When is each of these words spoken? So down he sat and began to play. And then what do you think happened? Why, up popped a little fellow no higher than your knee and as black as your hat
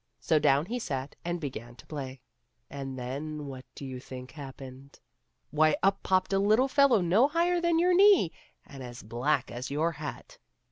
So 0.19 0.39
down 0.39 0.65
he 0.65 0.79
sat 0.79 1.15
and 1.23 1.39
began 1.39 1.75
to 1.75 1.85
play. 1.85 2.21
And 2.71 2.97
then 2.97 3.45
what 3.45 3.65
do 3.75 3.85
you 3.85 3.99
think 3.99 4.31
happened? 4.31 4.99
Why, 5.51 5.75
up 5.83 6.01
popped 6.01 6.33
a 6.33 6.39
little 6.39 6.67
fellow 6.67 7.01
no 7.01 7.27
higher 7.27 7.61
than 7.61 7.77
your 7.77 7.93
knee 7.93 8.31
and 8.65 8.81
as 8.81 9.03
black 9.03 9.51
as 9.51 9.69
your 9.69 9.91
hat 9.91 10.39